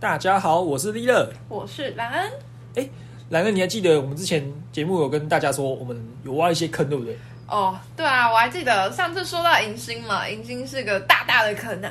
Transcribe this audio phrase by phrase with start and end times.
[0.00, 1.28] 大家好，我是利乐。
[1.48, 2.88] 我是兰恩。
[3.30, 7.18] 兰恩，你还记得我们之前节目有跟大家说，我们有挖一些坑，对不对？
[7.48, 11.90] 哦，对啊，我还记得上次说到迎新嘛，迎新是个大大的坑啊。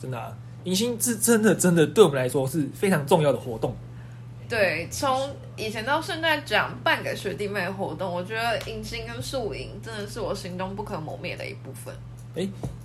[0.00, 0.32] 真的、啊，
[0.62, 3.76] 迎新是真的真的对我们来说是非常重要的活动。
[4.48, 11.92] 对，从以前到现在讲半个学弟妹活动，我觉得迎新跟宿营真的是我心中不可磨灭的一部分。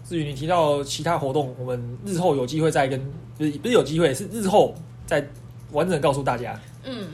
[0.05, 2.99] 至于你提到其他活动，我们日后有机会再跟，
[3.37, 4.73] 不是不是有机会，是日后
[5.05, 5.25] 再
[5.71, 6.59] 完整告诉大家。
[6.83, 7.09] 嗯，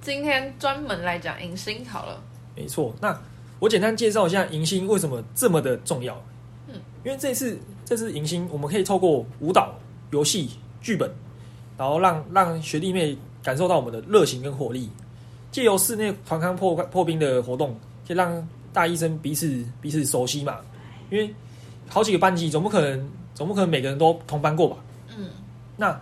[0.00, 2.22] 今天专门来讲迎新好了。
[2.56, 3.18] 没错，那
[3.58, 6.20] 我简单介绍一下迎新为什么这么的重要。
[6.68, 6.74] 嗯，
[7.04, 9.74] 因为这次这次迎新，我们可以透过舞蹈、
[10.10, 10.50] 游戏、
[10.80, 11.10] 剧本，
[11.76, 14.88] 然后让让学弟妹感受到我们的热情跟活力，
[15.50, 20.58] 借由室内团康破破冰的活动，可以让大医生彼此彼此熟悉嘛。
[21.10, 21.34] 因为
[21.88, 24.76] 好几个班级，总不可能总不可能每个人都同班过吧？
[25.16, 25.28] 嗯，
[25.76, 26.00] 那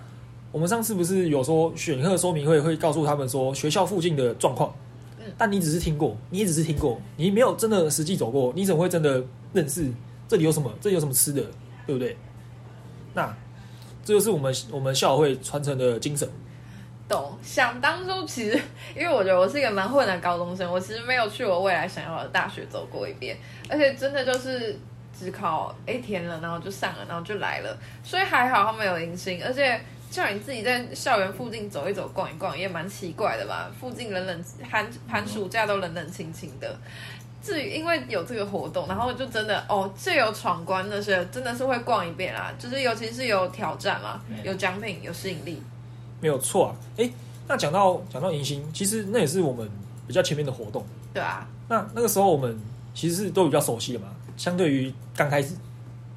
[0.53, 4.75] 我们上次不是有说选课说明会会告诉他们说学校附近的状况，
[5.19, 9.87] 嗯但你只是听过，你也只是听过，你没有真的实际走过，你怎么会真的认识
[10.29, 11.43] 这里有什么，这里有什么吃的，
[11.87, 12.17] 对不对？
[13.15, 13.35] 那
[14.05, 16.29] 这就是我们我们校会传承的精神。
[17.09, 17.37] 懂。
[17.43, 18.61] 想当初其实，
[18.97, 23.37] 因为我觉得我是一个蛮混的高中生，我其实没有去我未来想要的大学走过一遍，
[23.69, 24.79] 而且真的就是
[25.21, 29.81] 只考 A 填了，然后就上了，然后就来了，所以还好他们有迎新，而且。
[30.11, 33.71] 叫你自己在校园附近走一走、逛一逛，也蛮奇怪的吧？
[33.81, 36.77] 附近冷冷寒寒暑假都冷冷清清的。
[37.41, 42.53] 至于因为有这个活动，然后就真的哦，这有闯关那些，真的是会逛一遍啦。
[42.59, 45.63] 就是尤其是有挑战嘛，有奖品，有吸引力。
[46.21, 46.75] 没有错啊。
[46.97, 47.09] 哎，
[47.47, 49.71] 那讲到讲到迎新，其实那也是我们
[50.09, 50.85] 比较前面的活动。
[51.15, 52.61] 对啊，那那个时候我们
[52.93, 54.09] 其实是都比较熟悉的嘛，
[54.41, 55.55] 相对于刚开始。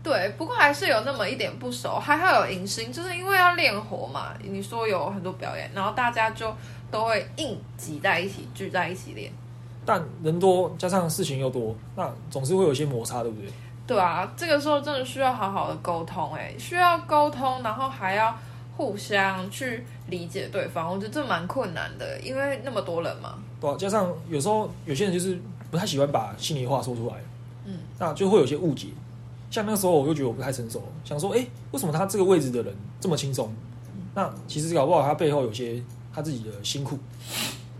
[0.01, 4.33] 对，不过还是有那么一点不熟，还好有迎新，就是因为要练活嘛。
[4.41, 6.49] 你说有很多表演，然后大家就
[6.89, 9.29] 都会硬挤在一起，聚在一起练。
[9.85, 13.49] 但人多加上事情又多，那总是会有一些摩擦，对不对？
[13.85, 18.33] 对啊，这个时候真的需要好好的沟通，哎，需要沟通，然后还要
[18.77, 20.89] 互相去理解对方。
[20.89, 23.35] 我觉得这蛮困难的，因为那么多人嘛。
[23.59, 25.37] 对啊，加上有时候有些人就是
[25.69, 27.32] 不太喜欢把心里话说出来，嗯，
[28.03, 28.89] 那就会有些误解。
[29.49, 33.53] 像那个时候我就觉得我不太成熟，想说，哎、为什么他这个位置的人这么轻松？
[34.15, 35.81] 那其实搞不好他背后有些
[36.13, 36.97] 他自己的辛苦。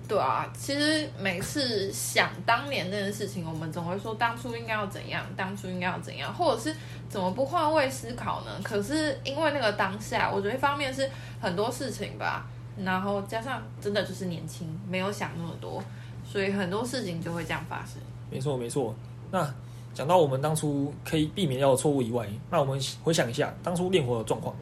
[0.07, 6.75] 对啊，其实每次想当年那件事情，我们总会说当初应该要怎样，当初应该要怎样，或者是
[7.09, 8.51] 怎么不换位思考呢？
[8.63, 11.09] 可是因为那个当下，我觉得一方面是
[11.39, 12.45] 很多事情吧，
[12.77, 15.83] 然后加上真的就是年轻，没有想那么多，
[16.23, 17.95] 所以很多事情就会这样发生。
[18.29, 18.93] 没错，没错。
[19.31, 19.51] 那
[19.93, 24.55] 讲到我们当初可以避免掉的错误以外，那我们回想一下当初练火的状况。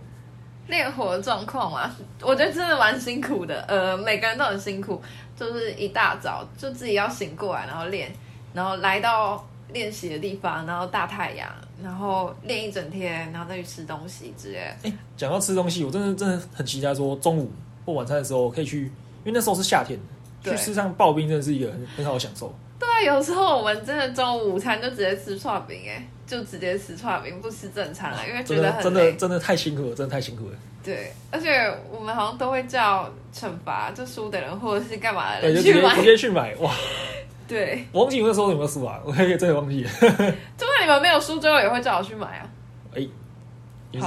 [0.68, 3.62] 练火的状况啊，我觉得真的蛮辛苦的。
[3.64, 5.02] 呃，每个人都很辛苦，
[5.36, 8.10] 就是一大早就自己要醒过来，然后练，
[8.54, 11.50] 然后来到练习的地方，然后大太阳，
[11.84, 14.90] 然后练一整天，然后再去吃东西之类的。
[14.90, 17.52] 哎，讲到吃东西，我真的真的很期待说中午
[17.86, 20.00] 或晚餐的时候可以去，因为那时候是夏天，
[20.42, 22.54] 去对吃上刨冰真的是一个很很好的享受。
[22.82, 30.56] 对啊，有时候我们真的中午午餐就直接吃串饼，哎，就直接吃串饼，不吃正餐了，因为觉得很真的真的太辛苦了，真的太辛苦了。
[30.84, 36.74] 对，而且我们好像都会叫惩罚就输的人或者是干嘛的，人去买直接去买哇！
[37.48, 39.90] 对，我忘记我那时候有没有输啊， 我也真的忘记了。
[40.58, 42.50] 就算你们没有输，最后也会叫我去买啊。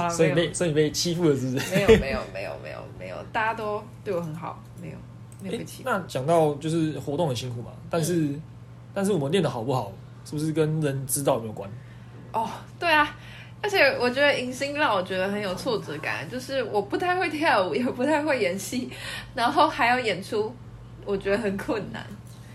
[0.09, 1.75] 所以被所以你被欺负了，是不是？
[1.75, 4.95] 没有没有没有没有没有，大家都对我很好，没有
[5.41, 5.89] 没有哎被欺负。
[5.89, 8.41] 那讲到就是活动很辛苦嘛，但是、嗯
[8.95, 9.91] 但是我们练的好不好，
[10.23, 11.69] 是不是跟人知道有没有关？
[12.31, 13.15] 哦，对啊，
[13.61, 18.89] 而且我觉得迎新让我觉得很有挫折感，就是我不太会跳舞，也不太会演戏，
[19.35, 20.51] 然后还要演出，
[21.05, 22.05] 我觉得很困难。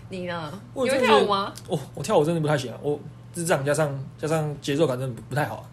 [0.09, 0.51] 你呢？
[0.73, 1.53] 你会跳舞吗？
[1.69, 2.99] 哦，我跳舞真的不太行啊，我
[3.33, 5.63] 智障加上加上节奏感真的不不太好啊，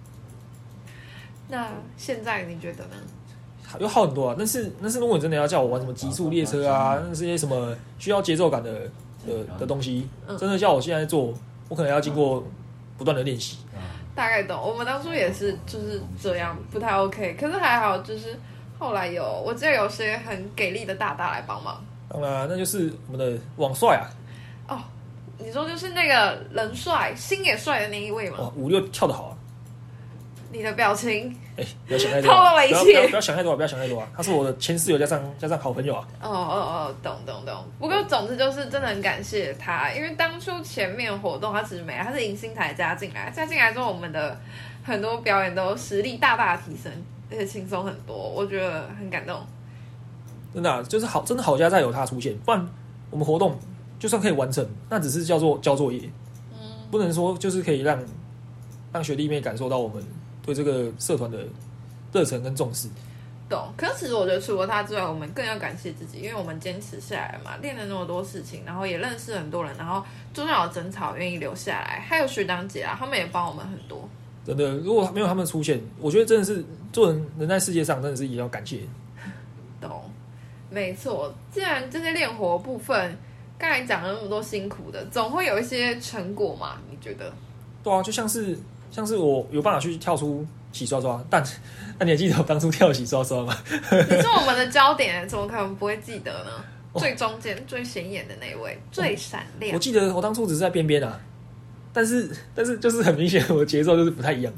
[1.49, 2.97] 那现在你觉得呢？
[3.79, 4.35] 有好很多啊。
[4.39, 8.89] 但是但是如果你真的要叫我玩什么极速列车啊，那这些什么需要节奏感的
[9.29, 11.35] 的的东西，嗯真的叫我现在做，
[11.69, 12.43] 我可能要经过
[12.97, 13.59] 不断的练习。
[14.15, 14.61] 大概懂。
[14.61, 17.37] 我们当初也是就是这样，不太 OK。
[17.39, 18.37] 可是还好，就是
[18.79, 21.81] 后来有，我记得有些很给力的大大来帮忙。
[22.09, 24.11] 当然，那就是我们的网帅啊，
[24.67, 24.81] 哦，
[25.39, 28.39] 你说就是那个人帅、心也帅的那一位吗？
[28.41, 29.37] 哇，五六跳的好啊。
[30.51, 34.09] 你的表情，哎、不要想太多、透啊，露了一切不要想太多、啊，不要想太多啊！
[34.17, 36.09] 他是我的前室友加上加上好朋友啊。
[36.23, 37.65] 哦哦哦，懂懂懂。
[37.79, 44.41] 不过总之就是真的很感谢他，因为当初前面活动他只是没，他是迎新台加进来，加进来之后，我们的
[44.83, 46.91] 很多表演都实力大大提升，
[47.31, 49.39] 而且轻松很多，我觉得很感动。
[50.55, 52.67] 真的、啊、就是好，真的好家在有他出现，不然
[53.11, 53.59] 我们活动
[53.99, 56.01] 就算可以完成，那只是叫做交作业，
[56.55, 56.59] 嗯，
[56.91, 58.03] 不能说就是可以让
[58.91, 60.03] 让学弟妹感受到我们
[60.49, 61.45] 对这个社团的
[62.11, 62.89] 热忱跟重视。
[63.51, 63.71] 懂。
[63.77, 70.03] 可是其实我觉得除了他之外，我们更要感谢自己，因为我们坚持下来嘛，练了那么多事情，然后也认识很多人，然后
[70.33, 74.09] 中间有争吵愿意留下来，还有学长姐啊，他们也帮我们很多。
[74.47, 76.65] 真的，如果没有他们出现，我觉得真的是
[76.95, 78.81] 做人人在世界上真的是也要感谢。
[79.79, 80.11] 懂，
[80.71, 81.35] 没错。
[81.53, 83.15] 既然这些练活部分，
[83.59, 86.79] 刚才讲了那么多辛苦的，总会有一些成果嘛？
[86.91, 87.33] 你觉得？
[87.83, 88.59] 对啊，就像是
[88.91, 91.43] 像是我有办法去跳出洗刷刷，但
[91.99, 93.57] 但你还记得我当初跳洗刷刷吗？
[93.91, 96.51] 你是我们的焦点，怎么可能不会记得呢？
[96.93, 99.79] 哦最中间、最显眼的那位，最闪亮我。
[99.79, 101.21] 记得我当初只是在边边啊，
[101.93, 104.53] 但是但是就是很明显，我的节奏就是不太一样，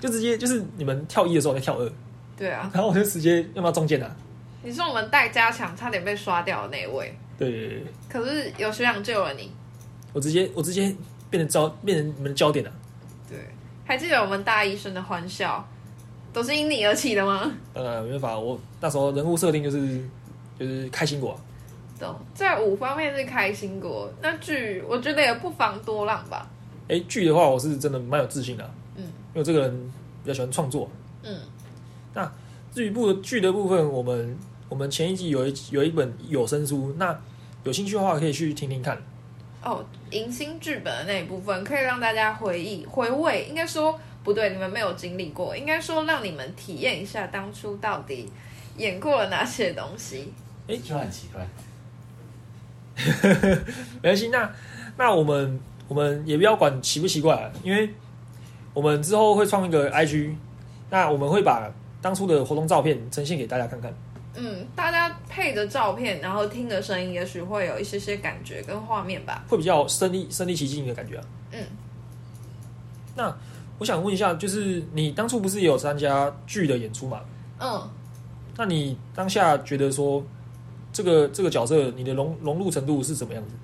[0.00, 1.92] 就直接就是你们跳一的时候我在跳二，
[2.38, 4.16] 对啊，然后我就直接要不要中间啊？
[4.62, 9.52] 你是我们带加强差点被刷掉的那位，对对对对，可是有学长救了你。
[10.14, 10.92] 我直接我直接
[11.28, 12.72] 变成焦变成你们的焦点了、
[13.28, 13.38] 对，
[13.88, 15.66] 还记得我们大一生的欢笑，
[16.30, 17.50] 都是因你而起的吗？
[17.72, 20.04] 当然没办法，我那时候人物设定就是
[20.60, 21.36] 就是开心果、啊，
[21.98, 26.46] 懂，在舞方面是开心果，那剧我觉得也不妨多浪吧。
[26.88, 29.92] 哎，剧的话我是真的蛮有自信的啊、嗯因为我这个人
[30.22, 30.90] 比较喜欢创作。
[31.22, 31.40] 嗯，
[32.12, 32.30] 那
[32.70, 34.36] 至于部的剧的部分，我们
[34.68, 37.18] 我们前一季有一有一本有声书，那
[37.64, 39.02] 有兴趣的话可以去听听看。
[39.62, 48.30] 哦，迎新剧本的那一部分可以让大家回忆回味，应该说不对，你们没有经历过，应该说让你们体验一下当初到底
[48.76, 50.32] 演过了哪些东西。
[50.68, 51.46] 诶就很奇怪。
[54.02, 54.50] 没关系，那
[54.96, 57.88] 那我们我们也不要管奇不奇怪、啊，因为
[58.74, 60.34] 我们之后会创一个 IG，
[60.90, 61.70] 那我们会把
[62.00, 63.92] 当初的活动照片呈现给大家看看。
[64.34, 69.44] 嗯，大家配着照片，然后听着声音，也许会有一些些感觉跟画面吧。
[69.48, 71.24] 会比较身临身临其境的感觉啊。
[71.52, 71.60] 嗯，
[73.16, 73.36] 那
[73.78, 77.20] 我想问一下，就是你当初不是也有参加剧的演出嘛？
[77.58, 77.90] 嗯，
[78.56, 80.22] 那你当下觉得说，
[80.92, 83.54] 这个这个角色你的融融入程度是怎么样子？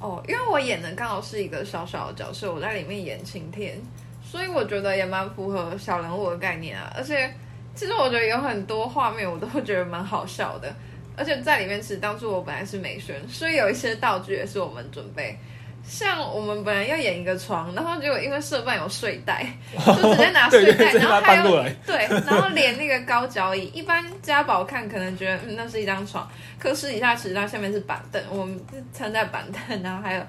[0.00, 3.80] 哦，因为我演的刚好是一个小小的角色，我在里面演晴天，
[4.20, 6.92] 所以我觉得也蛮符合小人物的概念啊。
[6.96, 7.32] 而且，
[7.74, 10.74] 其实我觉得有很多画面我都会觉得蛮好笑的，
[11.16, 15.38] 而且在里面其实当初我本来是没选，所以有一些道具也是我们准备。
[15.84, 19.46] 像我们本来要演一个床，然后结果因为社办有睡袋，
[19.86, 21.44] 就直接拿睡袋，然后还有
[21.86, 30.22] 对，然后连那个高脚椅，一般家宝看可能觉得嗯那是一张床，可私底下其实它下面是板凳，我们是撑在板凳，然后还有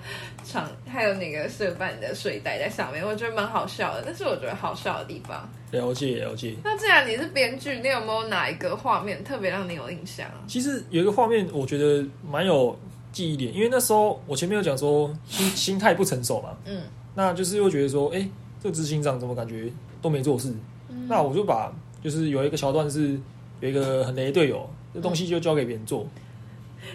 [0.46, 4.04] 床，还有那个社办的睡袋在上面，我觉得蛮好笑的。
[4.06, 6.56] 但是我觉得好笑的地方，了解了解。
[6.64, 10.44] 那既然你是编剧，你有没有哪一个画面特别让你有印象啊？
[10.48, 12.78] 其实有一个画面，我觉得蛮有
[13.14, 16.82] 记忆点，因为那时候我前面有讲说心心态不成熟嘛，嗯
[17.16, 18.28] 那就是又觉得说，哎、
[18.62, 19.72] 这个执行长怎么感觉
[20.02, 20.54] 都没做事？
[20.90, 21.72] 嗯那我就把
[22.04, 23.18] 就是有一个桥段是
[23.62, 26.06] 有一个很雷队友，这东西就交给别人做。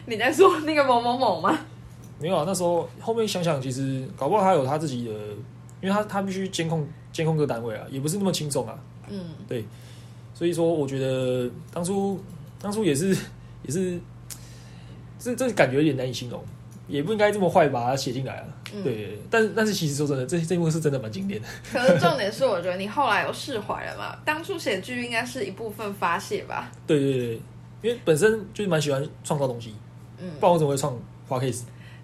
[0.04, 1.58] 你在说那个某某某吗？
[2.20, 5.12] 没有啊，那时候后面想想，其实搞不好他有他自己的，
[5.80, 8.76] 因为他他必须监控监控各单位啊，也不是那么轻松啊。
[9.08, 9.64] 嗯，对
[10.34, 12.20] 所以说，我觉得当初
[12.60, 13.16] 当初也是
[13.64, 13.98] 也是，
[15.18, 16.42] 这这感觉有点难以形容，
[16.86, 18.44] 也不应该这么坏把它写进来啊。
[18.72, 21.48] 嗯对，但是但是其实说真的，这这一幕是真的蛮经典的。
[21.72, 24.14] 可是重点是，我觉得你后来有释怀了嘛？
[24.24, 26.70] 当初写剧应该是一部分发泄吧？
[26.86, 27.34] 对对对，
[27.80, 29.74] 因为本身就是蛮喜欢创造东西，
[30.18, 30.94] 嗯，不然我怎么会创
[31.26, 31.62] 花 case？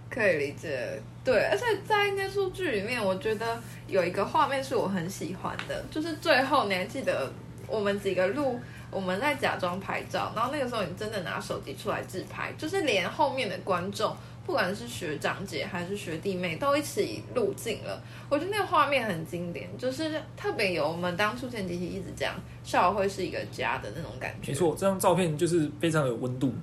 [0.08, 7.30] 可以理解，对，而且在那出剧里面，我觉得有一个画面是我很喜欢的，就是最后你还记得
[7.66, 8.58] 我们几个录
[8.94, 18.00] 我们在假装拍照，然后那个时候你真的拿手机出来自拍，就是连后面的观众，不管是学长姐还是学弟妹，都一起入镜了。
[18.28, 24.52] 我觉得那个画面很经典，就是特别有我们当初前几期一直讲校友会是一个家的那种感觉。
[24.52, 26.54] 没，错，这张照片就是非常有温度。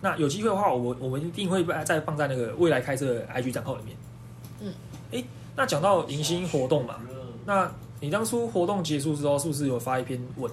[0.00, 3.96] 那有机会的话，我我们一定会把再放在那个未来开设的 IG 账号里面。
[4.60, 4.72] 嗯，
[5.12, 5.24] 哎，
[5.56, 6.96] 那讲到迎新活动嘛，
[7.46, 7.70] 那
[8.00, 10.50] 你当初活动结束之后，是不是有发一篇文？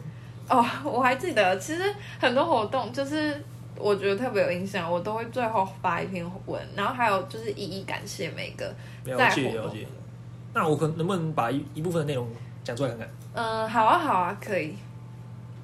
[0.50, 1.84] 哦，我还记得，其实
[2.20, 3.42] 很多活动就是
[3.78, 8.66] 我觉得特别有印象，我都会最后发一篇文，然后还有就是一一感谢每个。
[9.06, 9.88] 了在活动解了解。
[10.54, 12.28] 那我可能不能把一一部分的内容
[12.64, 13.10] 讲出来看看？
[13.34, 14.76] 嗯，好啊，好啊，可以。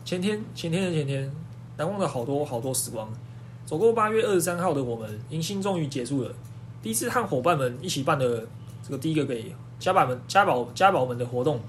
[0.04, 1.32] 前天前天的前天，
[1.78, 3.12] 难忘了好多好多时光。
[3.66, 6.32] 走过八月二十三号的我们，迎新终于结束了。
[6.84, 8.48] 第一次和伙伴们一起办的
[8.84, 11.60] 这个第一个给家宝们家宝家宝们的活动，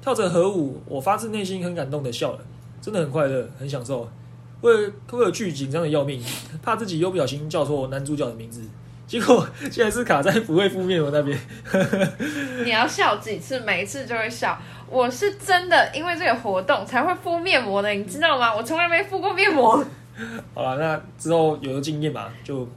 [0.00, 2.38] 跳着合舞，我发自内心很感动的笑了，
[2.82, 4.06] 真的很快乐，很享受。
[4.60, 6.22] 为了为了剧紧张的要命，
[6.62, 8.60] 怕自己又不小心叫错男主角的名字，
[9.06, 11.38] 结果竟然是卡在不会敷面膜那边。
[12.64, 14.60] 你要笑几次，每一次就会笑。
[14.88, 18.54] 我是真的因为这个活动才会敷面膜的，你知道吗？
[18.54, 19.84] 我从来没敷过面膜。
[20.54, 22.68] 好了，那之后有了经验嘛，就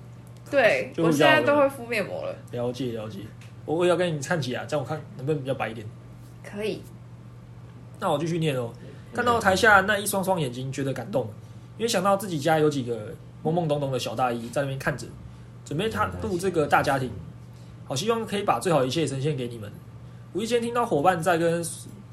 [0.50, 2.36] 对我现在都会敷面膜了。
[2.52, 3.20] 了解了解，
[3.66, 5.86] 我我要跟你看起啊，这样我看能不能比较白一点。
[6.44, 6.82] 可以。
[8.00, 8.72] 那我继续念哦。
[9.16, 11.26] 看到台下那一双双眼睛，觉得感动，
[11.78, 15.08] 因为想到自己家有几个懵懵懂懂的小大一在那边看着，
[15.64, 17.10] 准备踏入这个大家庭，
[17.86, 19.72] 好希望可以把最好的一切呈现给你们。
[20.34, 21.66] 无意间听到伙伴在跟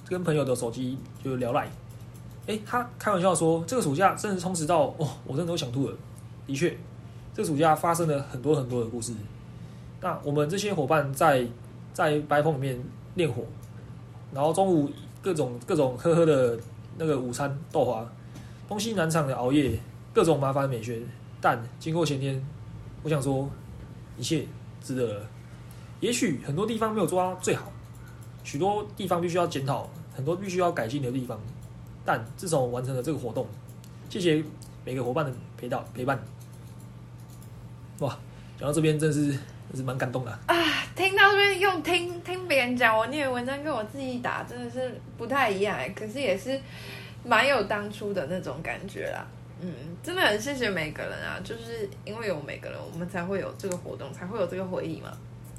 [0.08, 1.68] 跟朋友的手机就聊来，
[2.46, 5.96] 哎，他开玩笑说这个暑假真的充实到哦，我真的都想吐了。
[6.46, 6.78] 的确，
[7.34, 9.12] 这个暑假发生了很多很多的故事。
[10.00, 11.44] 那我们这些伙伴在
[11.92, 12.80] 在白棚里面
[13.16, 13.42] 练火，
[14.32, 14.88] 然后中午
[15.20, 16.56] 各种各种呵呵的。
[16.96, 18.06] 那个午餐豆花，
[18.68, 19.78] 东西南厂的熬夜，
[20.12, 21.00] 各种麻烦美学，
[21.40, 22.44] 但经过前天，
[23.02, 23.48] 我想说，
[24.16, 24.46] 一切
[24.82, 25.22] 值得。
[26.00, 27.70] 也许很多地方没有做到最好，
[28.42, 31.38] 许多地方必须要检讨，很多必须要改进的地方，
[32.04, 33.46] 但至少完成了这个活动。
[34.10, 34.44] 谢谢
[34.84, 36.22] 每个伙伴的陪到陪伴。
[38.00, 38.18] 哇，
[38.58, 39.38] 讲到这边真是
[39.72, 40.54] 真是蛮感动的啊！
[40.94, 46.60] 听到这边用听听别人讲，我念文章跟我自己打真的是不太一样哎，可是也是
[47.24, 49.26] 蛮有当初的那种感觉啦。
[49.62, 55.10] 嗯，真的很谢谢每个人啊，就是因为有每个人，我们才会有这个活动，才会有这个回忆嘛。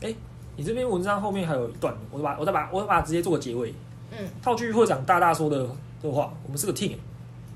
[0.01, 0.13] 哎，
[0.55, 3.73] 你这篇文章后面还有一段，我把我再把我把它直接做个结尾。
[4.11, 5.67] 嗯，套句会长大大说的
[6.03, 6.95] 的话，我们是个 team，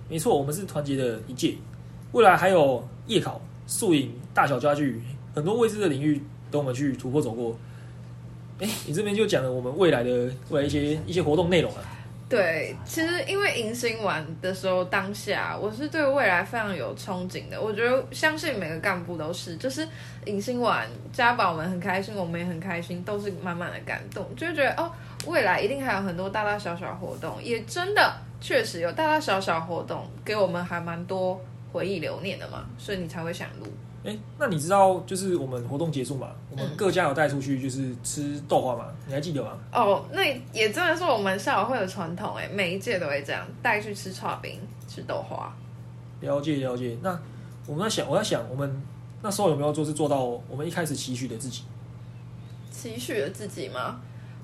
[0.10, 1.56] 没错，我们是团结的一届，
[2.14, 5.00] 未来还有夜考、宿营、大小家具，
[5.36, 6.20] 很多未知的领域
[6.52, 7.58] 等我们去突破走过。
[8.60, 11.84] 哎，你这边就讲了我们未来的未来一些一些活动内容啊。
[12.30, 17.62] 对，其实因为迎新玩的时候，当下我是对未来非常有憧憬的。
[17.62, 19.88] 我觉得相信每个干部都是，就是
[20.26, 24.92] 迎新玩，家宝们很开心，我们也很开心，都是满满的感动，就觉得哦，
[25.26, 31.40] 未来一定还有很多大大小小活动，也真的确实有大大小小活动，给我们还蛮多
[31.72, 33.68] 回忆留念的嘛，所以你才会想录。
[34.08, 36.30] 哎，那你知道就是我们活动结束嘛？
[36.50, 38.86] 我们各家有带出去就是吃豆花嘛？
[39.06, 39.58] 你还记得吗？
[39.74, 40.24] 哦，那
[40.54, 45.54] 也真的是我们校友会的传统哎，每一届都会这样带去吃串冰、吃豆花。
[46.22, 46.98] 了解了解。
[47.04, 47.20] 那
[47.66, 48.82] 我们在想，我在想，我们
[49.22, 51.64] 那时候有没有做是做到我们一开始期许的自己？
[52.72, 54.00] 期许的自己吗？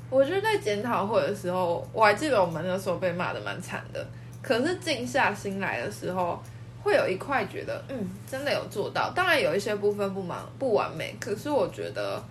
[0.09, 4.05] 我觉得在检讨会的时候，我还记得我们那时候被骂的蛮惨的。
[4.41, 6.37] 可是静下心来的时候。
[6.83, 9.11] 会有一块觉得，嗯，真的有做到。
[9.15, 12.21] 当然有一些部分不忙不完美，可是我觉得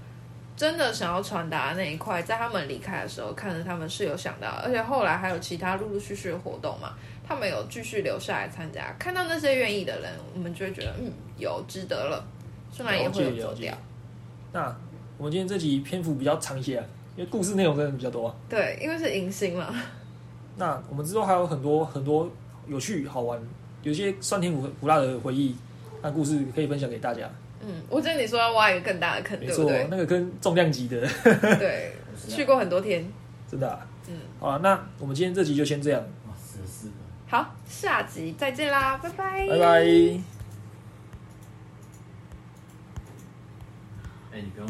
[0.55, 6.93] 真的想要传达那一块，在他们离开的时候，看着他们是有想到，而且后来还有其他陆陆续续的活动嘛，
[7.27, 8.95] 他们有继续留下来参加。
[8.99, 12.23] 看到那些愿意的人，我们就会觉得，嗯，有值得了。
[12.71, 13.75] 虽然也会有走掉。
[14.53, 14.75] 那
[15.17, 16.75] 我们今天这集篇幅比较长一些，
[17.17, 18.35] 因为故事内容真的比较多。
[18.49, 19.75] 对，因为是迎新嘛。
[20.57, 22.31] 那我们之后还有很多很多
[22.67, 23.41] 有趣好玩。
[23.83, 25.57] 有些酸甜苦苦辣的回忆
[26.03, 27.29] 那故事可以分享给大家。
[27.65, 31.01] 嗯，我觉得你说要挖一个更大的坑，没错，那个坑重量级的。
[31.59, 31.93] 对，
[32.29, 33.05] 去过很多天，
[33.49, 33.79] 真的。
[34.09, 36.03] 嗯，好了，那我们今天这集就先这样。
[37.29, 39.47] 好，下集再见啦，拜拜。
[39.49, 39.85] 拜拜。